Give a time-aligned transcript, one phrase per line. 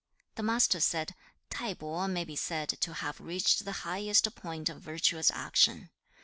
[0.33, 1.13] The Master said,
[1.51, 5.91] 'T'ai po may be said to have reached the highest point of virtuous action.